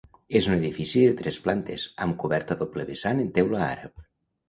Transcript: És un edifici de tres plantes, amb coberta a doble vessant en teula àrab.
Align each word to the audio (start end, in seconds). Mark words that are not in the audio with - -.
És 0.37 0.45
un 0.51 0.55
edifici 0.55 1.03
de 1.09 1.11
tres 1.19 1.37
plantes, 1.45 1.87
amb 2.07 2.19
coberta 2.25 2.59
a 2.59 2.63
doble 2.65 2.91
vessant 2.91 3.25
en 3.29 3.33
teula 3.41 3.65
àrab. 3.71 4.09